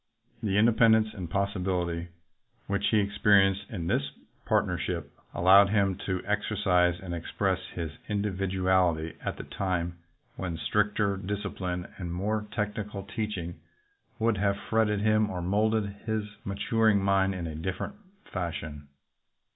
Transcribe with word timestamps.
The 0.41 0.57
independence 0.57 1.09
and 1.13 1.27
responsibility 1.27 2.07
which 2.65 2.87
he 2.87 2.97
101 2.97 2.97
LINCOLN 2.97 2.97
THE 2.97 2.97
LAWYER 2.97 3.05
experienced 3.05 3.65
in 3.69 3.87
this 3.87 4.45
partnership 4.47 5.11
allowed 5.35 5.69
him 5.69 5.95
to 6.07 6.23
exercise 6.25 6.99
and 6.99 7.13
express 7.13 7.59
his 7.75 7.91
individuality 8.09 9.15
at 9.23 9.39
a 9.39 9.43
time 9.43 9.99
when 10.37 10.57
stricter 10.57 11.17
discipline 11.17 11.85
and 11.99 12.11
more 12.11 12.47
technical 12.51 13.03
teach 13.03 13.37
ing 13.37 13.59
would 14.17 14.37
have 14.37 14.57
fretted 14.71 15.01
him 15.01 15.29
or 15.29 15.39
molded 15.39 15.85
his 16.07 16.23
matur 16.47 16.89
ing 16.89 17.03
mind 17.03 17.35
in 17.35 17.45
a 17.45 17.53
different 17.53 17.93
fashion. 18.23 18.87